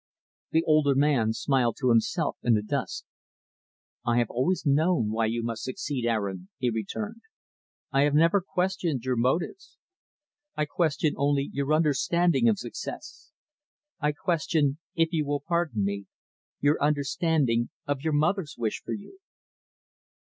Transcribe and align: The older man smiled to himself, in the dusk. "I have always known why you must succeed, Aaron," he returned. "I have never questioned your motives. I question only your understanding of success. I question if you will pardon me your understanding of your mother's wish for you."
The 0.49 0.63
older 0.63 0.95
man 0.95 1.31
smiled 1.31 1.77
to 1.77 1.89
himself, 1.89 2.35
in 2.41 2.55
the 2.55 2.63
dusk. 2.63 3.05
"I 4.03 4.17
have 4.17 4.31
always 4.31 4.65
known 4.65 5.11
why 5.11 5.27
you 5.27 5.43
must 5.43 5.61
succeed, 5.61 6.07
Aaron," 6.07 6.49
he 6.57 6.71
returned. 6.71 7.21
"I 7.91 8.01
have 8.01 8.15
never 8.15 8.41
questioned 8.41 9.03
your 9.05 9.15
motives. 9.15 9.77
I 10.55 10.65
question 10.65 11.13
only 11.17 11.51
your 11.53 11.71
understanding 11.71 12.49
of 12.49 12.57
success. 12.57 13.31
I 13.99 14.11
question 14.11 14.79
if 14.95 15.09
you 15.13 15.23
will 15.23 15.41
pardon 15.41 15.85
me 15.85 16.07
your 16.59 16.81
understanding 16.81 17.69
of 17.85 18.01
your 18.01 18.13
mother's 18.13 18.55
wish 18.57 18.81
for 18.83 18.93
you." 18.93 19.19